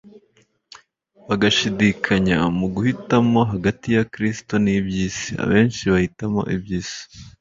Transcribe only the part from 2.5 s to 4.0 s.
mu guhitamo hagati